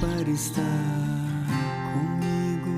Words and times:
para 0.00 0.30
estar 0.30 0.62
comigo. 1.92 2.70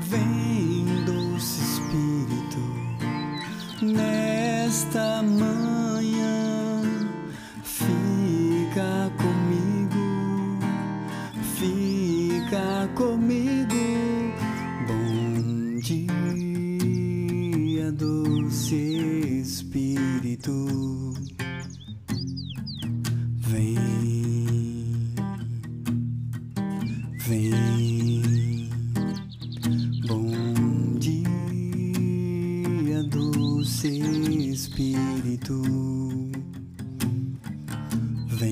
Vem, 0.00 1.04
doce 1.04 1.60
Espírito, 1.62 2.60
nesta 3.82 5.22
manhã, 5.22 5.69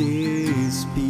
Doce 0.00 1.09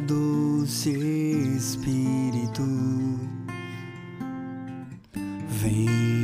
doce 0.00 0.90
Espírito. 1.56 2.62
Vem. 5.48 6.23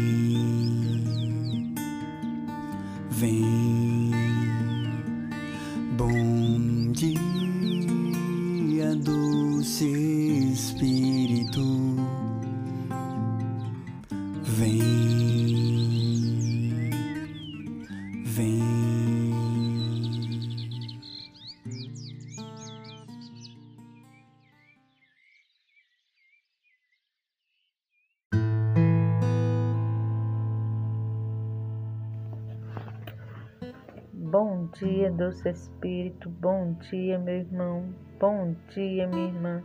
Bom 34.31 34.69
dia, 34.79 35.11
doce 35.11 35.49
Espírito. 35.49 36.31
Bom 36.31 36.75
dia, 36.89 37.19
meu 37.19 37.39
irmão. 37.39 37.93
Bom 38.21 38.55
dia, 38.69 39.05
minha 39.09 39.27
irmã. 39.27 39.61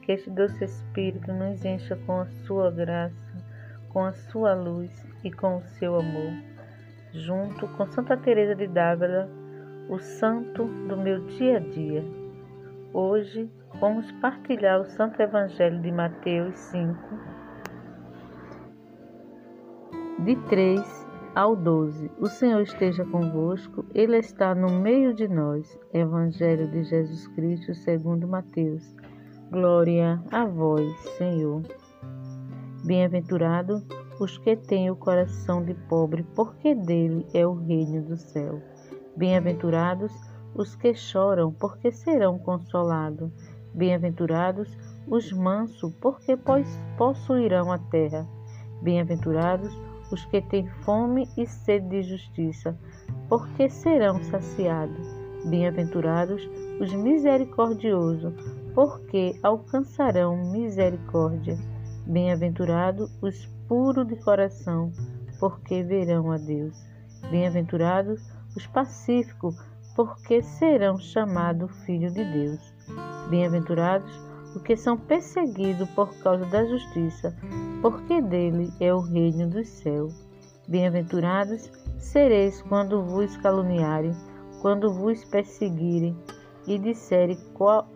Que 0.00 0.12
este 0.12 0.30
doce 0.30 0.64
Espírito 0.64 1.30
nos 1.30 1.62
encha 1.62 1.94
com 2.06 2.22
a 2.22 2.26
sua 2.46 2.70
graça, 2.70 3.36
com 3.90 4.02
a 4.02 4.14
sua 4.14 4.54
luz 4.54 4.90
e 5.22 5.30
com 5.30 5.58
o 5.58 5.62
seu 5.62 5.94
amor. 5.94 6.32
Junto 7.12 7.68
com 7.76 7.86
Santa 7.88 8.16
Teresa 8.16 8.54
de 8.54 8.66
Dávila, 8.66 9.28
o 9.90 9.98
santo 9.98 10.64
do 10.64 10.96
meu 10.96 11.26
dia 11.26 11.58
a 11.58 11.60
dia. 11.60 12.02
Hoje 12.94 13.46
vamos 13.78 14.10
partilhar 14.22 14.80
o 14.80 14.86
Santo 14.86 15.20
Evangelho 15.20 15.82
de 15.82 15.92
Mateus 15.92 16.56
5, 16.56 16.98
de 20.20 20.34
3 20.46 21.07
ao 21.34 21.54
12. 21.54 22.10
O 22.18 22.26
Senhor 22.26 22.60
esteja 22.60 23.04
convosco, 23.04 23.84
Ele 23.94 24.16
está 24.16 24.54
no 24.54 24.70
meio 24.80 25.14
de 25.14 25.28
nós. 25.28 25.78
Evangelho 25.92 26.68
de 26.68 26.84
Jesus 26.84 27.26
Cristo 27.28 27.74
segundo 27.74 28.26
Mateus. 28.26 28.94
Glória 29.50 30.22
a 30.30 30.44
vós, 30.44 30.94
Senhor. 31.16 31.62
Bem-aventurado 32.84 33.82
os 34.20 34.36
que 34.38 34.56
têm 34.56 34.90
o 34.90 34.96
coração 34.96 35.64
de 35.64 35.74
pobre, 35.74 36.24
porque 36.34 36.74
dele 36.74 37.26
é 37.32 37.46
o 37.46 37.54
reino 37.54 38.02
do 38.02 38.16
céu. 38.16 38.60
Bem-aventurados 39.16 40.12
os 40.54 40.74
que 40.74 40.94
choram, 40.94 41.52
porque 41.52 41.90
serão 41.90 42.38
consolados. 42.38 43.30
Bem-aventurados 43.74 44.76
os 45.06 45.32
mansos, 45.32 45.92
porque 46.00 46.36
possuirão 46.96 47.72
a 47.72 47.78
terra. 47.78 48.26
Bem-aventurados 48.82 49.72
os 49.74 49.87
que 50.30 50.40
têm 50.42 50.66
fome 50.84 51.28
e 51.36 51.46
sede 51.46 51.88
de 51.88 52.02
justiça, 52.02 52.76
porque 53.28 53.68
serão 53.68 54.22
saciados. 54.24 55.06
Bem-aventurados 55.44 56.48
os 56.80 56.92
misericordiosos, 56.94 58.34
porque 58.74 59.38
alcançarão 59.42 60.50
misericórdia. 60.50 61.56
Bem-aventurados 62.06 63.10
os 63.20 63.46
puros 63.68 64.06
de 64.06 64.16
coração, 64.16 64.92
porque 65.38 65.82
verão 65.82 66.32
a 66.32 66.38
Deus. 66.38 66.74
Bem-aventurados 67.30 68.20
os 68.56 68.66
pacíficos, 68.66 69.56
porque 69.94 70.42
serão 70.42 70.98
chamados 70.98 71.70
filhos 71.84 72.14
de 72.14 72.24
Deus. 72.24 72.74
Bem-aventurados 73.28 74.27
os 74.54 74.62
que 74.62 74.76
são 74.76 74.96
perseguidos 74.96 75.88
por 75.90 76.14
causa 76.18 76.44
da 76.46 76.64
justiça, 76.64 77.36
porque 77.82 78.20
dele 78.20 78.72
é 78.80 78.92
o 78.92 79.00
reino 79.00 79.48
dos 79.48 79.68
céus. 79.68 80.14
Bem-aventurados 80.68 81.70
sereis 81.98 82.60
quando 82.62 83.02
vos 83.02 83.36
caluniarem, 83.38 84.12
quando 84.60 84.92
vos 84.92 85.24
perseguirem 85.24 86.16
e 86.66 86.78
disserem 86.78 87.38
qual, 87.54 87.88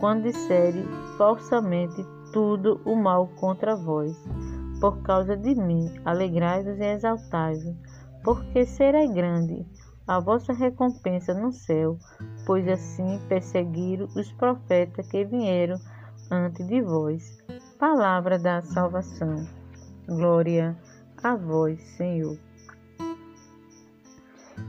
quando 0.00 0.24
disserem 0.24 0.84
falsamente 1.16 2.04
tudo 2.32 2.80
o 2.84 2.96
mal 2.96 3.28
contra 3.38 3.76
vós. 3.76 4.16
Por 4.80 5.00
causa 5.02 5.36
de 5.36 5.54
mim, 5.54 5.88
alegrai-vos 6.04 6.78
e 6.78 6.84
exaltai-vos, 6.84 7.74
porque 8.24 8.66
será 8.66 9.06
grande 9.06 9.64
a 10.06 10.20
vossa 10.20 10.52
recompensa 10.52 11.32
no 11.32 11.52
céu, 11.52 11.96
pois 12.46 12.66
assim 12.68 13.20
perseguiram 13.28 14.06
os 14.16 14.30
profetas 14.32 15.06
que 15.08 15.24
vieram 15.24 15.76
antes 16.30 16.66
de 16.66 16.80
vós. 16.82 17.42
Palavra 17.78 18.38
da 18.38 18.62
salvação. 18.62 19.46
Glória 20.06 20.76
a 21.22 21.34
vós, 21.36 21.80
Senhor. 21.96 22.38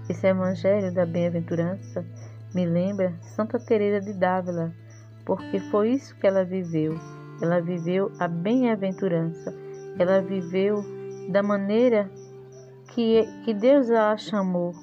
Esse 0.09 0.27
evangelho 0.27 0.93
da 0.93 1.05
bem-aventurança 1.05 2.05
me 2.53 2.65
lembra 2.65 3.13
Santa 3.21 3.59
Teresa 3.59 4.05
de 4.05 4.13
Dávila, 4.13 4.73
porque 5.25 5.59
foi 5.71 5.91
isso 5.91 6.15
que 6.17 6.27
ela 6.27 6.45
viveu. 6.45 6.95
Ela 7.41 7.61
viveu 7.61 8.11
a 8.19 8.27
bem-aventurança. 8.27 9.53
Ela 9.99 10.21
viveu 10.21 10.83
da 11.29 11.43
maneira 11.43 12.09
que, 12.93 13.25
que 13.43 13.53
Deus 13.53 13.89
a 13.89 14.15
chamou 14.15 14.73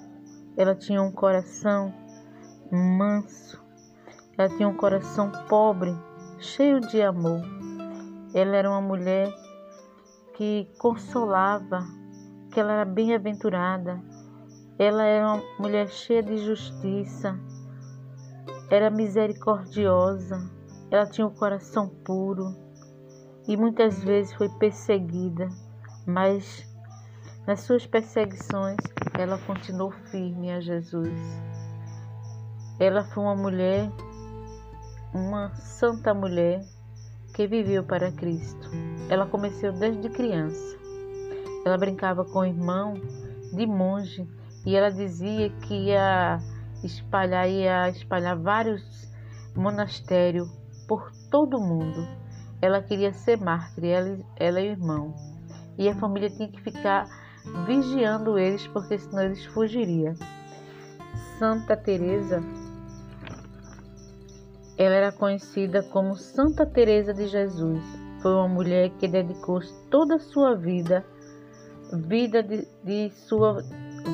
ela 0.56 0.74
tinha 0.74 1.02
um 1.02 1.10
coração 1.10 1.92
manso, 2.76 3.62
ela 4.36 4.48
tinha 4.48 4.68
um 4.68 4.76
coração 4.76 5.30
pobre, 5.48 5.94
cheio 6.38 6.80
de 6.80 7.02
amor. 7.02 7.42
Ela 8.34 8.56
era 8.56 8.70
uma 8.70 8.80
mulher 8.80 9.32
que 10.34 10.68
consolava, 10.78 11.84
que 12.50 12.58
ela 12.58 12.72
era 12.72 12.84
bem-aventurada. 12.84 14.02
Ela 14.78 15.04
era 15.04 15.26
uma 15.26 15.42
mulher 15.58 15.88
cheia 15.88 16.22
de 16.22 16.38
justiça, 16.38 17.38
era 18.70 18.90
misericordiosa, 18.90 20.50
ela 20.90 21.06
tinha 21.06 21.26
um 21.26 21.34
coração 21.34 21.88
puro 21.88 22.56
e 23.46 23.56
muitas 23.56 24.02
vezes 24.02 24.32
foi 24.32 24.48
perseguida, 24.48 25.48
mas 26.06 26.66
nas 27.46 27.60
suas 27.60 27.86
perseguições 27.86 28.78
ela 29.18 29.38
continuou 29.38 29.90
firme 29.90 30.50
a 30.50 30.60
Jesus. 30.60 31.51
Ela 32.78 33.04
foi 33.04 33.22
uma 33.22 33.36
mulher, 33.36 33.90
uma 35.14 35.54
santa 35.54 36.12
mulher 36.12 36.64
que 37.34 37.46
viveu 37.46 37.84
para 37.84 38.12
Cristo. 38.12 38.70
Ela 39.08 39.26
começou 39.26 39.72
desde 39.72 40.08
criança. 40.08 40.76
Ela 41.64 41.78
brincava 41.78 42.24
com 42.24 42.40
o 42.40 42.44
irmão 42.44 42.94
de 43.52 43.66
monge 43.66 44.26
e 44.66 44.74
ela 44.74 44.90
dizia 44.90 45.50
que 45.50 45.74
ia 45.74 46.38
espalhar, 46.82 47.48
ia 47.48 47.88
espalhar 47.88 48.36
vários 48.36 48.82
monastérios 49.54 50.48
por 50.88 51.10
todo 51.30 51.58
o 51.58 51.60
mundo. 51.60 52.06
Ela 52.60 52.82
queria 52.82 53.12
ser 53.12 53.38
mártir, 53.38 53.84
ela, 53.84 54.18
ela 54.36 54.60
e 54.60 54.68
o 54.68 54.72
irmão. 54.72 55.14
E 55.78 55.88
a 55.88 55.94
família 55.96 56.30
tinha 56.30 56.48
que 56.48 56.60
ficar 56.60 57.06
vigiando 57.66 58.38
eles, 58.38 58.66
porque 58.68 58.98
senão 58.98 59.22
eles 59.22 59.44
fugiriam. 59.46 60.14
Santa 61.38 61.76
Teresa, 61.76 62.42
ela 64.76 64.94
era 64.94 65.12
conhecida 65.12 65.82
como 65.82 66.16
Santa 66.16 66.64
Teresa 66.64 67.12
de 67.12 67.28
Jesus. 67.28 67.82
Foi 68.20 68.32
uma 68.32 68.48
mulher 68.48 68.90
que 68.98 69.06
dedicou 69.06 69.60
toda 69.90 70.16
a 70.16 70.20
sua 70.20 70.54
vida, 70.54 71.04
vida 71.92 72.42
de, 72.42 72.66
de 72.82 73.10
sua 73.10 73.62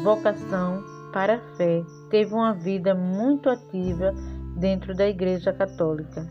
vocação 0.02 0.82
para 1.12 1.36
a 1.36 1.56
fé. 1.56 1.82
Teve 2.10 2.34
uma 2.34 2.52
vida 2.54 2.94
muito 2.94 3.48
ativa 3.48 4.12
dentro 4.56 4.94
da 4.94 5.06
Igreja 5.06 5.52
Católica. 5.52 6.26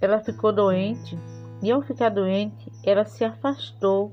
Ela 0.00 0.20
ficou 0.20 0.52
doente 0.52 1.18
e, 1.62 1.72
ao 1.72 1.82
ficar 1.82 2.10
doente, 2.10 2.70
ela 2.84 3.04
se 3.04 3.24
afastou, 3.24 4.12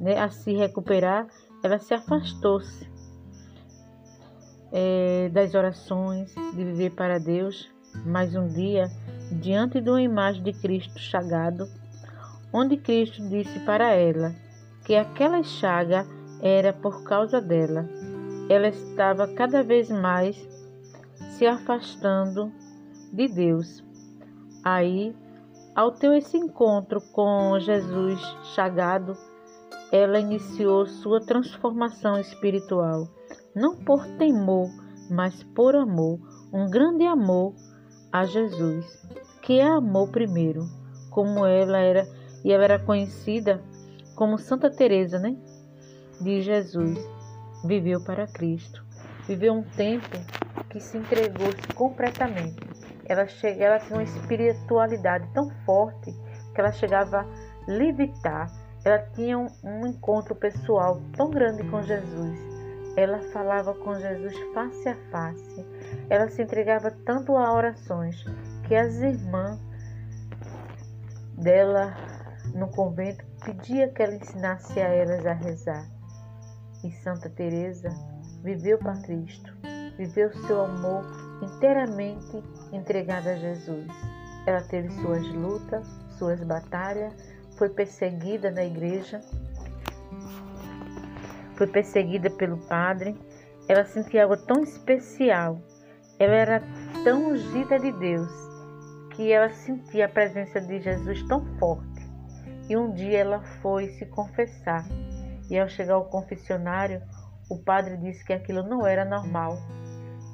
né, 0.00 0.18
a 0.18 0.30
se 0.30 0.54
recuperar, 0.54 1.26
ela 1.62 1.78
se 1.78 1.92
afastou-se 1.92 2.97
é, 4.72 5.30
das 5.32 5.54
orações, 5.54 6.34
de 6.34 6.64
viver 6.64 6.90
para 6.90 7.18
Deus. 7.18 7.70
Mas 8.04 8.34
um 8.34 8.46
dia, 8.48 8.90
diante 9.32 9.80
de 9.80 9.88
uma 9.88 10.02
imagem 10.02 10.42
de 10.42 10.52
Cristo 10.52 10.98
chagado, 10.98 11.68
onde 12.52 12.76
Cristo 12.76 13.26
disse 13.28 13.58
para 13.60 13.92
ela 13.92 14.34
que 14.84 14.94
aquela 14.94 15.42
chaga 15.42 16.06
era 16.40 16.72
por 16.72 17.02
causa 17.02 17.40
dela. 17.40 17.88
Ela 18.48 18.68
estava 18.68 19.28
cada 19.28 19.62
vez 19.62 19.90
mais 19.90 20.36
se 21.36 21.46
afastando 21.46 22.52
de 23.12 23.28
Deus. 23.28 23.82
Aí, 24.64 25.14
ao 25.74 25.92
ter 25.92 26.16
esse 26.16 26.36
encontro 26.36 27.00
com 27.12 27.58
Jesus 27.60 28.20
chagado, 28.54 29.16
ela 29.92 30.18
iniciou 30.18 30.86
sua 30.86 31.20
transformação 31.20 32.18
espiritual, 32.18 33.08
não 33.58 33.76
por 33.76 34.06
temor, 34.16 34.70
mas 35.10 35.42
por 35.42 35.74
amor, 35.74 36.20
um 36.52 36.70
grande 36.70 37.04
amor 37.04 37.54
a 38.12 38.24
Jesus, 38.24 38.86
que 39.42 39.60
a 39.60 39.74
amou 39.74 40.08
primeiro, 40.08 40.64
como 41.10 41.44
ela 41.44 41.78
era 41.78 42.06
e 42.44 42.52
ela 42.52 42.64
era 42.64 42.78
conhecida 42.78 43.60
como 44.14 44.38
Santa 44.38 44.70
Teresa, 44.70 45.18
né? 45.18 45.36
De 46.20 46.40
Jesus. 46.40 46.98
Viveu 47.64 48.00
para 48.02 48.26
Cristo. 48.28 48.84
Viveu 49.26 49.52
um 49.52 49.62
tempo 49.62 50.16
que 50.70 50.80
se 50.80 50.96
entregou 50.96 51.52
completamente. 51.74 52.56
Ela 53.04 53.26
chega, 53.26 53.64
ela 53.64 53.80
tinha 53.80 53.98
uma 53.98 54.04
espiritualidade 54.04 55.26
tão 55.34 55.50
forte 55.66 56.12
que 56.54 56.60
ela 56.60 56.72
chegava 56.72 57.20
a 57.20 57.26
levitar. 57.66 58.50
Ela 58.84 58.98
tinha 59.14 59.36
um, 59.36 59.48
um 59.64 59.86
encontro 59.86 60.34
pessoal 60.36 61.00
tão 61.16 61.30
grande 61.30 61.64
com 61.64 61.82
Jesus. 61.82 62.47
Ela 62.98 63.20
falava 63.32 63.74
com 63.74 63.94
Jesus 63.94 64.34
face 64.52 64.88
a 64.88 64.96
face. 65.12 65.64
Ela 66.10 66.28
se 66.28 66.42
entregava 66.42 66.90
tanto 67.06 67.36
a 67.36 67.52
orações 67.52 68.24
que 68.66 68.74
as 68.74 68.96
irmãs 68.96 69.56
dela 71.34 71.94
no 72.52 72.66
convento 72.66 73.24
pedia 73.44 73.86
que 73.86 74.02
ela 74.02 74.16
ensinasse 74.16 74.80
a 74.80 74.88
elas 74.88 75.24
a 75.24 75.32
rezar. 75.32 75.88
E 76.82 76.90
Santa 76.90 77.30
Teresa 77.30 77.88
viveu 78.42 78.78
para 78.78 79.00
Cristo, 79.02 79.56
viveu 79.96 80.32
seu 80.48 80.64
amor 80.64 81.04
inteiramente 81.40 82.42
entregado 82.72 83.28
a 83.28 83.36
Jesus. 83.36 83.86
Ela 84.44 84.62
teve 84.62 84.90
suas 85.00 85.24
lutas, 85.28 85.86
suas 86.18 86.42
batalhas, 86.42 87.14
foi 87.56 87.68
perseguida 87.68 88.50
na 88.50 88.64
igreja, 88.64 89.20
foi 91.58 91.66
perseguida 91.66 92.30
pelo 92.30 92.56
padre. 92.66 93.14
Ela 93.68 93.84
sentia 93.84 94.22
algo 94.22 94.36
tão 94.36 94.62
especial, 94.62 95.60
ela 96.18 96.34
era 96.34 96.62
tão 97.04 97.32
ungida 97.32 97.78
de 97.78 97.92
Deus, 97.92 98.30
que 99.14 99.30
ela 99.30 99.50
sentia 99.50 100.06
a 100.06 100.08
presença 100.08 100.58
de 100.58 100.80
Jesus 100.80 101.22
tão 101.24 101.44
forte 101.58 101.98
e 102.68 102.76
um 102.76 102.92
dia 102.92 103.18
ela 103.18 103.40
foi 103.62 103.88
se 103.88 104.04
confessar. 104.06 104.84
E 105.50 105.58
ao 105.58 105.68
chegar 105.68 105.94
ao 105.94 106.04
confessionário, 106.04 107.02
o 107.48 107.58
padre 107.58 107.96
disse 107.96 108.24
que 108.24 108.32
aquilo 108.32 108.62
não 108.62 108.86
era 108.86 109.04
normal, 109.04 109.56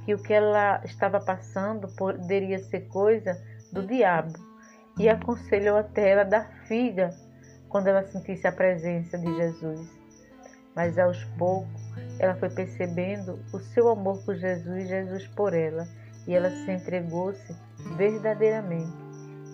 que 0.05 0.13
o 0.13 0.21
que 0.21 0.33
ela 0.33 0.83
estava 0.85 1.21
passando 1.21 1.87
poderia 1.97 2.59
ser 2.59 2.89
coisa 2.89 3.41
do 3.73 3.87
diabo. 3.87 4.33
E 4.99 5.09
aconselhou 5.09 5.77
até 5.77 6.11
ela 6.11 6.25
dar 6.25 6.49
figa 6.67 7.11
quando 7.69 7.87
ela 7.87 8.03
sentisse 8.05 8.47
a 8.47 8.53
presença 8.53 9.17
de 9.17 9.37
Jesus. 9.37 10.04
Mas 10.75 10.99
aos 10.99 11.23
poucos 11.39 11.83
ela 12.19 12.35
foi 12.37 12.51
percebendo 12.51 13.39
o 13.53 13.59
seu 13.59 13.89
amor 13.89 14.19
por 14.25 14.35
Jesus 14.35 14.85
e 14.85 14.89
Jesus 14.89 15.27
por 15.29 15.53
ela, 15.53 15.87
e 16.27 16.35
ela 16.35 16.51
se 16.51 16.71
entregou-se 16.71 17.55
verdadeiramente. 17.97 18.93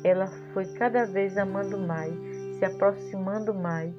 Ela 0.04 0.26
foi 0.52 0.66
cada 0.74 1.04
vez 1.04 1.36
amando 1.36 1.78
mais 1.78 2.14
se 2.60 2.64
aproximando 2.66 3.54
mais. 3.54 3.92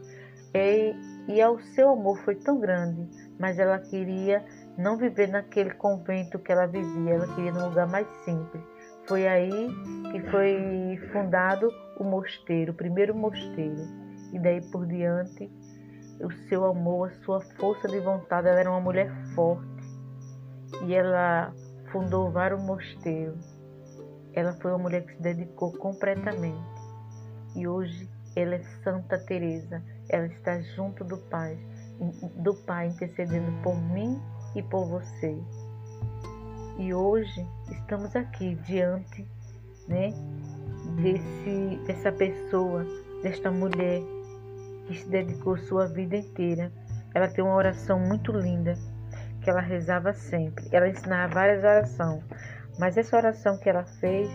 E, 0.53 0.93
e 1.27 1.41
ao 1.41 1.59
seu 1.59 1.89
amor 1.89 2.17
foi 2.23 2.35
tão 2.35 2.59
grande, 2.59 3.09
mas 3.39 3.57
ela 3.57 3.79
queria 3.79 4.45
não 4.77 4.97
viver 4.97 5.27
naquele 5.27 5.71
convento 5.71 6.39
que 6.39 6.51
ela 6.51 6.67
vivia, 6.67 7.15
ela 7.15 7.35
queria 7.35 7.51
num 7.51 7.67
lugar 7.67 7.87
mais 7.87 8.07
simples. 8.23 8.63
Foi 9.07 9.27
aí 9.27 9.67
que 10.11 10.21
foi 10.29 10.99
fundado 11.11 11.67
o 11.97 12.03
mosteiro, 12.03 12.71
o 12.71 12.75
primeiro 12.75 13.15
mosteiro. 13.15 13.81
E 14.31 14.39
daí 14.39 14.61
por 14.71 14.85
diante, 14.85 15.51
o 16.23 16.31
seu 16.47 16.65
amor, 16.65 17.09
a 17.09 17.23
sua 17.23 17.41
força 17.41 17.87
de 17.87 17.99
vontade, 17.99 18.47
ela 18.47 18.59
era 18.59 18.69
uma 18.69 18.79
mulher 18.79 19.11
forte. 19.33 19.65
E 20.85 20.93
ela 20.93 21.53
fundou 21.91 22.31
vários 22.31 22.61
mosteiros. 22.61 23.43
Ela 24.33 24.53
foi 24.53 24.71
uma 24.71 24.79
mulher 24.79 25.03
que 25.05 25.13
se 25.13 25.21
dedicou 25.21 25.71
completamente. 25.73 26.81
E 27.55 27.67
hoje 27.67 28.09
ela 28.35 28.55
é 28.55 28.63
Santa 28.83 29.17
Teresa. 29.19 29.83
Ela 30.09 30.27
está 30.27 30.59
junto 30.75 31.03
do 31.03 31.17
Pai, 31.17 31.57
do 32.37 32.53
Pai 32.65 32.87
intercedendo 32.87 33.51
por 33.61 33.75
mim 33.75 34.21
e 34.55 34.63
por 34.63 34.85
você. 34.85 35.37
E 36.77 36.93
hoje 36.93 37.45
estamos 37.69 38.15
aqui 38.15 38.55
diante, 38.65 39.27
né, 39.87 40.13
desse 40.95 41.85
dessa 41.85 42.11
pessoa, 42.11 42.85
desta 43.21 43.51
mulher 43.51 44.01
que 44.91 44.99
se 44.99 45.09
dedicou 45.09 45.57
sua 45.57 45.87
vida 45.87 46.15
inteira. 46.15 46.71
Ela 47.13 47.27
tem 47.27 47.43
uma 47.43 47.55
oração 47.55 47.99
muito 47.99 48.31
linda 48.31 48.73
que 49.41 49.49
ela 49.49 49.61
rezava 49.61 50.13
sempre. 50.13 50.67
Ela 50.71 50.89
ensinava 50.89 51.33
várias 51.33 51.63
orações, 51.63 52.23
mas 52.79 52.97
essa 52.97 53.17
oração 53.17 53.57
que 53.57 53.69
ela 53.69 53.83
fez 53.83 54.29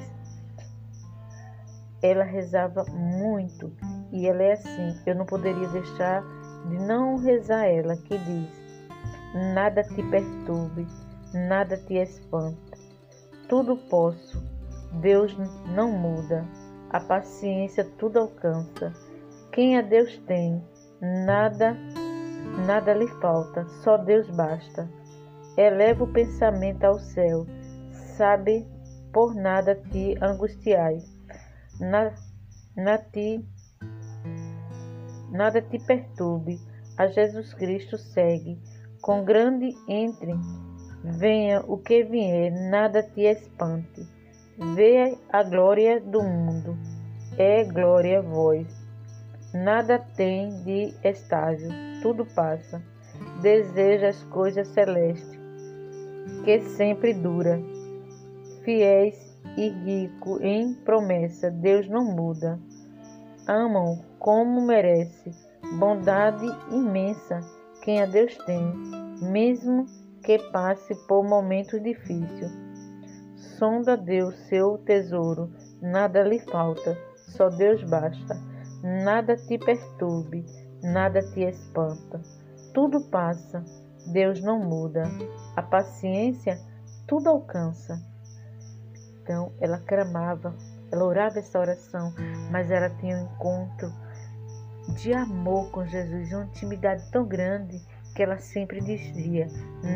ela 2.03 2.25
rezava 2.25 2.85
muito 2.85 3.73
e 4.13 4.27
ela 4.27 4.43
é 4.43 4.53
assim. 4.53 5.01
Eu 5.07 5.15
não 5.15 5.27
poderia 5.27 5.69
deixar 5.69 6.23
de 6.69 6.79
não 6.79 7.17
rezar 7.17 7.67
ela, 7.67 7.97
que 7.97 8.19
diz: 8.19 8.49
Nada 9.55 9.83
te 9.83 10.03
perturbe, 10.03 10.87
nada 11.33 11.77
te 11.77 11.95
espanta. 11.95 12.77
Tudo 13.49 13.77
posso, 13.77 14.43
Deus 15.01 15.37
não 15.75 15.91
muda, 15.93 16.45
a 16.91 17.01
paciência 17.01 17.85
tudo 17.99 18.19
alcança. 18.19 18.93
Quem 19.57 19.79
a 19.79 19.81
Deus 19.81 20.19
tem, 20.27 20.63
nada, 21.01 21.75
nada 22.67 22.93
lhe 22.93 23.09
falta, 23.23 23.65
só 23.83 23.97
Deus 23.97 24.29
basta. 24.37 24.87
Eleva 25.57 26.05
o 26.05 26.13
pensamento 26.13 26.85
ao 26.85 26.99
céu, 26.99 27.47
sabe, 28.19 28.67
por 29.15 29.35
nada 29.35 29.75
te 29.75 30.15
angustiai. 30.23 30.99
Na, 31.81 32.13
na 32.77 32.99
ti, 32.99 33.43
nada 35.31 35.63
te 35.63 35.79
perturbe, 35.87 36.61
a 36.99 37.07
Jesus 37.07 37.55
Cristo 37.55 37.97
segue. 37.97 38.61
Com 39.01 39.25
grande 39.25 39.75
entre, 39.89 40.35
venha 41.03 41.65
o 41.67 41.79
que 41.79 42.05
vier, 42.05 42.53
nada 42.71 43.03
te 43.03 43.23
espante. 43.23 44.07
Vê 44.75 45.17
a 45.33 45.43
glória 45.43 45.99
do 45.99 46.23
mundo, 46.23 46.77
é 47.39 47.65
glória 47.65 48.21
vós. 48.21 48.86
Nada 49.65 49.99
tem 49.99 50.51
de 50.65 50.95
estágio, 51.03 51.71
tudo 52.03 52.27
passa. 52.27 52.83
Deseja 53.41 54.09
as 54.09 54.23
coisas 54.25 54.69
celestes, 54.69 55.41
que 56.45 56.61
sempre 56.61 57.15
dura. 57.15 57.59
Fiéis 58.63 59.17
e 59.57 59.69
rico 59.69 60.39
em 60.43 60.75
promessa, 60.75 61.51
Deus 61.51 61.89
não 61.89 62.05
muda. 62.05 62.61
Amam 63.47 64.05
como 64.19 64.61
merece, 64.61 65.31
bondade 65.79 66.47
imensa 66.71 67.41
quem 67.83 68.03
a 68.03 68.07
Deus 68.07 68.37
tem, 68.45 68.63
mesmo 69.23 69.87
que 70.23 70.39
passe 70.51 70.95
por 71.07 71.25
momentos 71.25 71.83
difíceis. 71.83 72.53
Sonda 73.59 73.97
Deus 73.97 74.37
seu 74.49 74.77
tesouro, 74.79 75.51
nada 75.81 76.23
lhe 76.23 76.41
falta, 76.41 76.99
só 77.17 77.49
Deus 77.49 77.83
basta. 77.85 78.46
Nada 78.87 79.35
te 79.37 79.59
perturbe, 79.59 80.47
nada 80.81 81.21
te 81.21 81.41
espanta. 81.41 82.23
Tudo 82.73 83.01
passa, 83.01 83.65
Deus 84.13 84.41
não 84.41 84.61
muda. 84.61 85.03
A 85.57 85.63
paciência 85.63 86.57
tudo 87.05 87.29
alcança. 87.29 88.01
Então 89.21 89.51
ela 89.61 89.81
clamava, 89.81 90.55
ela 90.93 91.05
orava 91.05 91.41
essa 91.41 91.59
oração, 91.59 92.15
mas 92.53 92.71
ela 92.71 92.89
tinha 92.91 93.17
um 93.17 93.25
encontro 93.25 93.93
de 94.95 95.13
amor 95.13 95.69
com 95.73 95.85
Jesus, 95.85 96.33
uma 96.33 96.45
intimidade 96.45 97.11
tão 97.11 97.27
grande 97.27 97.83
que 98.15 98.23
ela 98.23 98.39
sempre 98.39 98.81
dizia: 98.81 99.49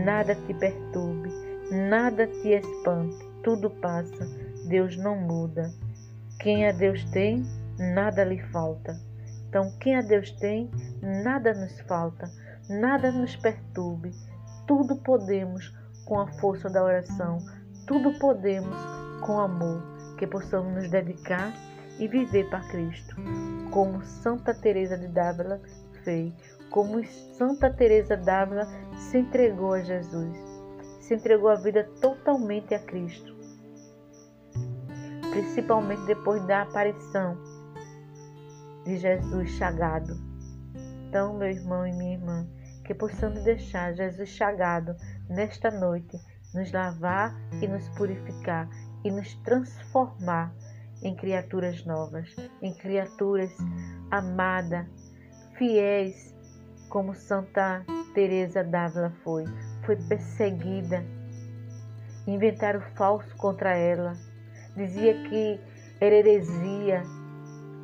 Nada 0.04 0.34
te 0.34 0.52
perturbe, 0.52 1.30
nada 1.70 2.26
te 2.26 2.48
espante, 2.48 3.24
tudo 3.44 3.70
passa, 3.70 4.26
Deus 4.66 4.96
não 4.96 5.16
muda. 5.16 5.70
Quem 6.40 6.66
a 6.66 6.72
Deus 6.72 7.04
tem, 7.12 7.44
nada 7.80 8.22
lhe 8.22 8.38
falta. 8.52 9.00
Então, 9.48 9.72
quem 9.80 9.96
a 9.96 10.02
Deus 10.02 10.30
tem, 10.32 10.70
nada 11.02 11.54
nos 11.54 11.80
falta, 11.80 12.30
nada 12.68 13.10
nos 13.10 13.34
perturbe, 13.36 14.12
tudo 14.66 14.96
podemos 14.96 15.74
com 16.04 16.20
a 16.20 16.30
força 16.34 16.68
da 16.68 16.84
oração, 16.84 17.38
tudo 17.86 18.16
podemos 18.18 18.76
com 19.26 19.40
amor, 19.40 19.82
que 20.18 20.26
possamos 20.26 20.74
nos 20.74 20.90
dedicar 20.90 21.52
e 21.98 22.06
viver 22.06 22.48
para 22.48 22.68
Cristo, 22.68 23.16
como 23.72 24.04
Santa 24.04 24.54
Teresa 24.54 24.96
de 24.96 25.08
Dávila 25.08 25.60
fez, 26.04 26.32
como 26.70 27.04
Santa 27.04 27.70
Teresa 27.70 28.16
d'Ávila 28.16 28.66
se 28.96 29.18
entregou 29.18 29.72
a 29.72 29.80
Jesus, 29.80 30.38
se 31.00 31.14
entregou 31.14 31.48
a 31.48 31.56
vida 31.56 31.88
totalmente 32.00 32.74
a 32.74 32.78
Cristo, 32.78 33.34
principalmente 35.32 36.06
depois 36.06 36.46
da 36.46 36.62
aparição 36.62 37.49
de 38.90 38.98
Jesus 38.98 39.50
chagado. 39.50 40.16
Então, 41.08 41.38
meu 41.38 41.48
irmão 41.48 41.86
e 41.86 41.92
minha 41.92 42.14
irmã, 42.14 42.48
que 42.84 42.92
possamos 42.92 43.44
deixar 43.44 43.94
Jesus 43.94 44.28
chagado 44.30 44.96
nesta 45.28 45.70
noite 45.70 46.18
nos 46.52 46.72
lavar 46.72 47.32
e 47.62 47.68
nos 47.68 47.88
purificar 47.90 48.68
e 49.04 49.10
nos 49.12 49.32
transformar 49.44 50.52
em 51.02 51.14
criaturas 51.14 51.84
novas, 51.84 52.34
em 52.60 52.74
criaturas 52.74 53.52
amadas, 54.10 54.86
fiéis 55.56 56.34
como 56.88 57.14
Santa 57.14 57.84
Teresa 58.12 58.64
d'Ávila 58.64 59.12
foi, 59.22 59.44
foi 59.86 59.94
perseguida, 60.08 61.04
inventaram 62.26 62.80
falso 62.96 63.36
contra 63.36 63.76
ela, 63.76 64.16
dizia 64.76 65.14
que 65.28 65.60
era 66.00 66.16
heresia, 66.16 67.04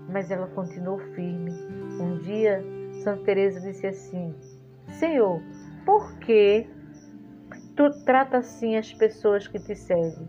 mas 0.08 0.30
ela 0.30 0.46
continuou 0.48 0.98
firme. 0.98 1.52
Um 2.00 2.18
dia 2.18 2.62
Santa 3.02 3.24
Teresa 3.24 3.60
disse 3.60 3.86
assim: 3.86 4.34
Senhor, 4.98 5.40
por 5.84 6.18
que 6.18 6.66
tu 7.76 7.90
trata 8.04 8.38
assim 8.38 8.76
as 8.76 8.92
pessoas 8.92 9.46
que 9.46 9.58
te 9.58 9.74
servem? 9.74 10.28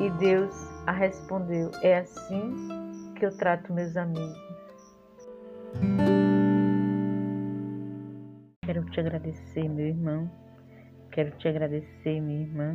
E 0.00 0.10
Deus 0.18 0.54
a 0.86 0.92
respondeu: 0.92 1.70
É 1.82 1.98
assim 1.98 2.68
que 3.14 3.26
eu 3.26 3.36
trato 3.36 3.72
meus 3.72 3.96
amigos. 3.96 4.38
Quero 8.64 8.84
te 8.86 9.00
agradecer, 9.00 9.68
meu 9.68 9.86
irmão. 9.86 10.30
Quero 11.10 11.32
te 11.38 11.48
agradecer, 11.48 12.20
minha 12.20 12.42
irmã, 12.42 12.74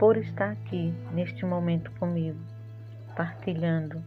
por 0.00 0.16
estar 0.16 0.50
aqui 0.50 0.92
neste 1.12 1.46
momento 1.46 1.92
comigo, 1.92 2.38
partilhando 3.16 4.02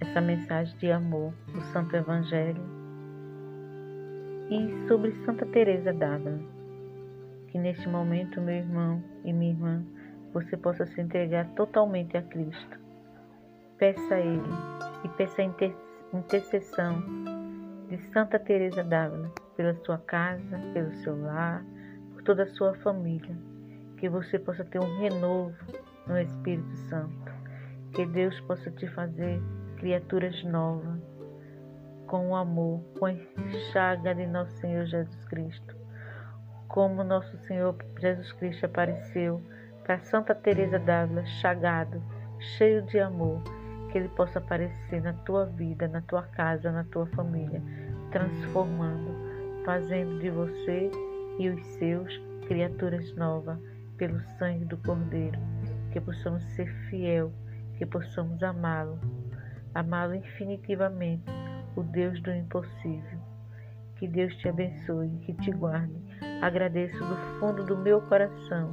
essa 0.00 0.20
mensagem 0.20 0.76
de 0.78 0.90
amor 0.90 1.32
do 1.52 1.60
Santo 1.72 1.96
Evangelho 1.96 2.62
e 4.50 4.88
sobre 4.88 5.12
Santa 5.24 5.44
Teresa 5.46 5.92
d'Ávila. 5.92 6.38
Que 7.48 7.58
neste 7.58 7.88
momento, 7.88 8.40
meu 8.40 8.56
irmão 8.56 9.02
e 9.24 9.32
minha 9.32 9.52
irmã, 9.52 9.84
você 10.32 10.56
possa 10.56 10.86
se 10.86 11.00
entregar 11.00 11.46
totalmente 11.54 12.16
a 12.16 12.22
Cristo. 12.22 12.78
Peça 13.78 14.14
a 14.14 14.20
Ele 14.20 14.42
e 15.04 15.08
peça 15.10 15.42
a 15.42 16.16
intercessão 16.16 17.02
de 17.88 17.98
Santa 18.12 18.38
Teresa 18.38 18.84
d'Ávila, 18.84 19.32
pela 19.56 19.74
sua 19.84 19.98
casa, 19.98 20.58
pelo 20.72 20.92
seu 20.96 21.20
lar, 21.20 21.64
por 22.12 22.22
toda 22.22 22.42
a 22.42 22.48
sua 22.48 22.74
família. 22.74 23.36
Que 23.96 24.08
você 24.08 24.38
possa 24.38 24.64
ter 24.64 24.78
um 24.78 24.98
renovo 24.98 25.56
no 26.06 26.18
Espírito 26.18 26.76
Santo. 26.88 27.37
Que 27.92 28.06
Deus 28.06 28.38
possa 28.40 28.70
te 28.70 28.86
fazer 28.88 29.40
criaturas 29.76 30.42
novas, 30.44 31.00
com 32.06 32.30
o 32.30 32.36
amor, 32.36 32.82
com 32.98 33.06
a 33.06 33.14
chaga 33.72 34.14
de 34.14 34.26
nosso 34.26 34.52
Senhor 34.58 34.86
Jesus 34.86 35.24
Cristo. 35.26 35.76
Como 36.68 37.02
nosso 37.02 37.36
Senhor 37.46 37.76
Jesus 38.00 38.32
Cristo 38.32 38.66
apareceu 38.66 39.42
para 39.84 39.98
Santa 40.00 40.34
Teresa 40.34 40.78
d'Ávila, 40.78 41.24
chagado, 41.24 42.02
cheio 42.38 42.82
de 42.82 42.98
amor 42.98 43.42
que 43.90 43.98
Ele 43.98 44.08
possa 44.08 44.38
aparecer 44.38 45.02
na 45.02 45.12
tua 45.12 45.46
vida, 45.46 45.88
na 45.88 46.02
tua 46.02 46.22
casa, 46.22 46.70
na 46.70 46.84
tua 46.84 47.06
família, 47.06 47.62
transformando, 48.10 49.14
fazendo 49.64 50.18
de 50.18 50.30
você 50.30 50.90
e 51.38 51.48
os 51.48 51.66
seus 51.78 52.20
criaturas 52.46 53.14
novas 53.16 53.58
pelo 53.96 54.20
sangue 54.38 54.64
do 54.64 54.76
Cordeiro. 54.78 55.38
Que 55.90 56.00
possamos 56.00 56.42
ser 56.54 56.66
fiel, 56.88 57.32
que 57.78 57.86
possamos 57.86 58.42
amá-lo, 58.42 58.98
amá-lo 59.74 60.14
infinitivamente, 60.14 61.24
o 61.76 61.82
Deus 61.82 62.20
do 62.22 62.32
impossível. 62.32 63.20
Que 63.96 64.06
Deus 64.06 64.34
te 64.36 64.48
abençoe, 64.48 65.08
que 65.22 65.32
te 65.34 65.50
guarde. 65.52 65.94
Agradeço 66.42 66.98
do 66.98 67.16
fundo 67.38 67.64
do 67.64 67.76
meu 67.76 68.00
coração 68.02 68.72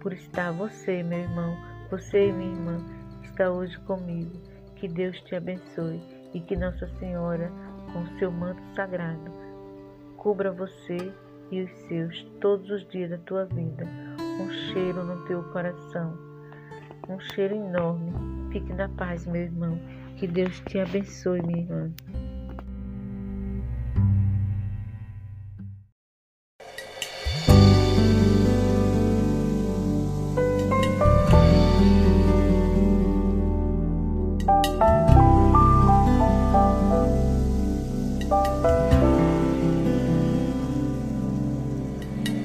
por 0.00 0.12
estar 0.12 0.52
você, 0.52 1.02
meu 1.02 1.20
irmão, 1.20 1.56
você 1.90 2.28
e 2.28 2.32
minha 2.32 2.52
irmã 2.52 2.76
está 3.22 3.50
hoje 3.50 3.78
comigo. 3.80 4.32
Que 4.76 4.86
Deus 4.86 5.18
te 5.22 5.34
abençoe 5.34 6.02
e 6.34 6.40
que 6.40 6.56
Nossa 6.56 6.86
Senhora, 6.98 7.50
com 7.92 8.06
seu 8.18 8.30
manto 8.30 8.62
sagrado, 8.74 9.32
cubra 10.18 10.52
você 10.52 10.96
e 11.50 11.62
os 11.62 11.70
seus 11.88 12.22
todos 12.40 12.70
os 12.70 12.86
dias 12.88 13.10
da 13.10 13.18
tua 13.18 13.46
vida. 13.46 13.86
Um 14.40 14.50
cheiro 14.50 15.04
no 15.04 15.24
teu 15.26 15.42
coração, 15.44 16.18
um 17.08 17.18
cheiro 17.20 17.54
enorme. 17.54 18.33
Fique 18.54 18.72
na 18.72 18.88
paz, 18.88 19.26
meu 19.26 19.42
irmão. 19.42 19.76
Que 20.16 20.28
Deus 20.28 20.60
te 20.68 20.78
abençoe, 20.78 21.42
minha 21.42 21.58
irmã. 21.58 21.90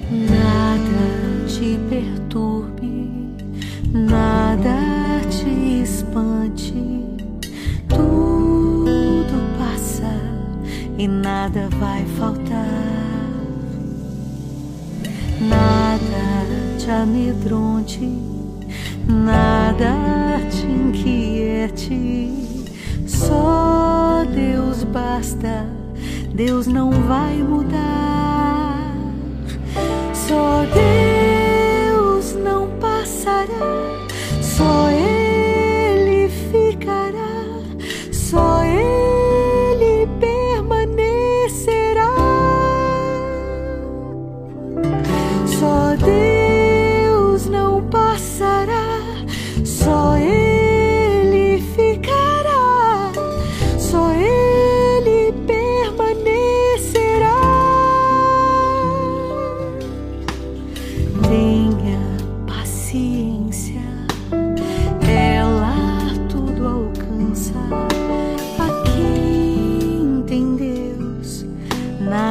nada 0.10 1.46
te 1.48 1.78
espante, 1.78 2.49
nada 11.40 11.70
vai 11.80 12.06
faltar. 12.18 12.68
Nada 15.40 16.78
te 16.78 16.92
amedronte, 16.92 18.06
nada 19.08 19.94
te 20.52 20.66
inquiete. 20.66 22.30
Só 23.08 24.26
Deus 24.36 24.84
basta, 24.84 25.66
Deus 26.34 26.68
não 26.68 26.92
vai 26.92 27.38
mudar. 27.38 28.92
Só 30.14 30.66
Deus 30.74 31.09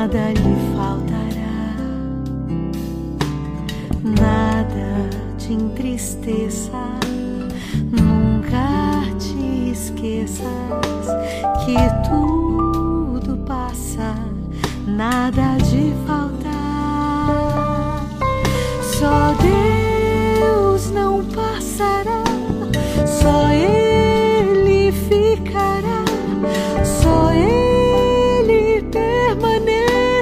nada 0.08 0.32
lhe 0.32 0.56
faltará. 0.74 1.76
Nada 4.02 5.10
te 5.36 5.52
entristeça, 5.52 6.82
nunca 7.92 9.02
te 9.18 9.70
esqueças 9.70 10.46
que 11.64 11.76
tudo 12.08 13.36
passa, 13.46 14.14
nada. 14.86 15.57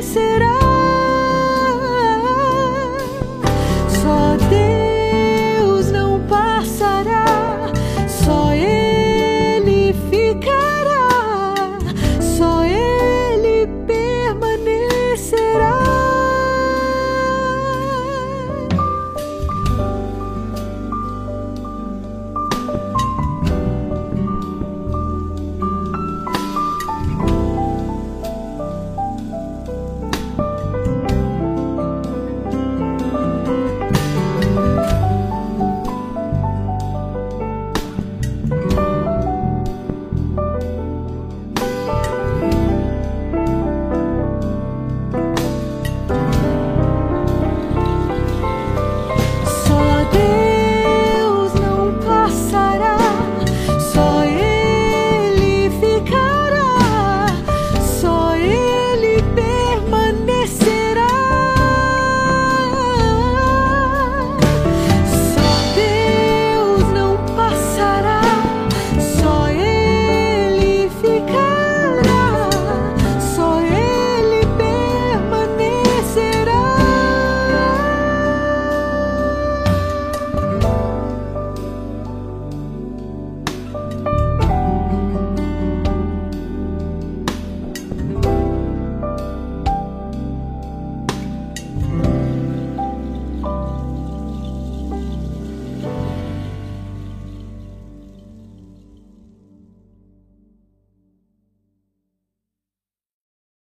será 0.07 0.56